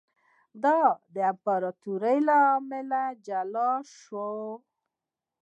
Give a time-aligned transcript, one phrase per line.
[0.63, 0.77] دا
[1.13, 4.45] د امپراتورۍ له امله له جلا شوی و